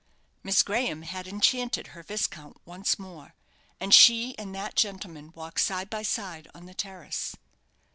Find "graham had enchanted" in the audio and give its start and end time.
0.63-1.89